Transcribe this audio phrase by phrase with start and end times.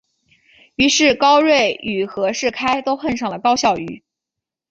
[0.73, 4.03] 于是高睿与和士开都恨上高孝瑜。